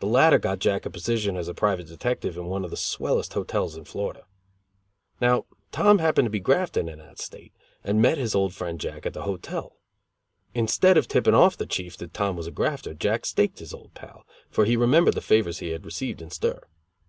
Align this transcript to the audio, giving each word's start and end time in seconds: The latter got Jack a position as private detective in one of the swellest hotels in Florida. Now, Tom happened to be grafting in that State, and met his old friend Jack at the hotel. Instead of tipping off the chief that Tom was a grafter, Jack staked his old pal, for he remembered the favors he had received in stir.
The 0.00 0.06
latter 0.08 0.40
got 0.40 0.58
Jack 0.58 0.84
a 0.84 0.90
position 0.90 1.36
as 1.36 1.48
private 1.52 1.86
detective 1.86 2.36
in 2.36 2.46
one 2.46 2.64
of 2.64 2.72
the 2.72 2.76
swellest 2.76 3.34
hotels 3.34 3.76
in 3.76 3.84
Florida. 3.84 4.26
Now, 5.20 5.44
Tom 5.70 5.98
happened 6.00 6.26
to 6.26 6.30
be 6.30 6.40
grafting 6.40 6.88
in 6.88 6.98
that 6.98 7.20
State, 7.20 7.52
and 7.84 8.02
met 8.02 8.18
his 8.18 8.34
old 8.34 8.52
friend 8.52 8.80
Jack 8.80 9.06
at 9.06 9.12
the 9.12 9.22
hotel. 9.22 9.76
Instead 10.54 10.96
of 10.96 11.06
tipping 11.06 11.34
off 11.34 11.56
the 11.56 11.66
chief 11.66 11.96
that 11.98 12.12
Tom 12.12 12.34
was 12.36 12.48
a 12.48 12.50
grafter, 12.50 12.94
Jack 12.94 13.24
staked 13.26 13.60
his 13.60 13.72
old 13.72 13.94
pal, 13.94 14.24
for 14.50 14.64
he 14.64 14.76
remembered 14.76 15.14
the 15.14 15.20
favors 15.20 15.60
he 15.60 15.68
had 15.68 15.86
received 15.86 16.20
in 16.20 16.30
stir. 16.30 16.60